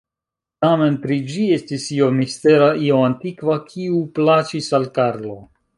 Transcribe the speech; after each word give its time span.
Tamen 0.63 0.95
pri 1.03 1.17
ĝi 1.33 1.45
estis 1.59 1.85
io 1.97 2.09
mistera, 2.21 2.73
io 2.89 2.99
antikva, 3.11 3.61
kiu 3.71 4.05
plaĉis 4.19 4.77
al 4.81 4.95
Karlo. 4.99 5.43